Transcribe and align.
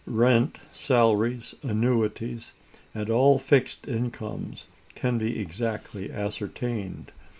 Rents, 0.07 0.59
salaries, 0.71 1.53
annuities, 1.61 2.53
and 2.95 3.07
all 3.07 3.37
fixed 3.37 3.87
incomes, 3.87 4.65
can 4.95 5.19
be 5.19 5.39
exactly 5.39 6.11
ascertained. 6.11 7.11